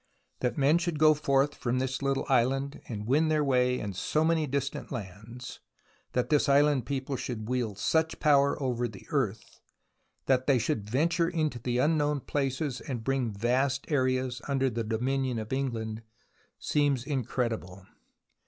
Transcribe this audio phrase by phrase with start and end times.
[0.39, 4.25] That men should go forth from this little island and win their way in so
[4.25, 5.59] many distant lands,
[6.13, 9.59] that this island people should wield such power over the earth,
[10.25, 15.37] that they should venture into the unknown places and bring vast areas under the dominion
[15.37, 16.01] of England,
[16.57, 17.85] seems in credible.